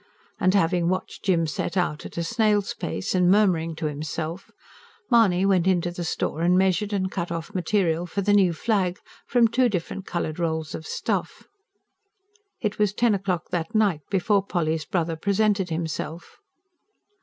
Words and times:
And 0.39 0.55
having 0.55 0.89
watched 0.89 1.25
Jim 1.25 1.45
set 1.45 1.77
out, 1.77 2.07
at 2.07 2.17
a 2.17 2.23
snail's 2.23 2.73
pace 2.73 3.13
and 3.13 3.29
murmuring 3.29 3.75
to 3.75 3.85
himself, 3.85 4.49
Mahony 5.11 5.45
went 5.45 5.67
into 5.67 5.91
the 5.91 6.03
store, 6.03 6.41
and 6.41 6.57
measured 6.57 6.91
and 6.91 7.11
cut 7.11 7.31
off 7.31 7.53
material 7.53 8.07
for 8.07 8.23
the 8.23 8.33
new 8.33 8.51
flag, 8.51 8.97
from 9.27 9.47
two 9.47 9.69
different 9.69 10.07
coloured 10.07 10.39
rolls 10.39 10.73
of 10.73 10.87
stuff. 10.87 11.47
It 12.61 12.79
was 12.79 12.93
ten 12.93 13.13
o'clock 13.13 13.49
that 13.51 13.75
night 13.75 14.01
before 14.09 14.41
Polly's 14.43 14.85
brother 14.85 15.15
presented 15.15 15.69
himself. 15.69 16.39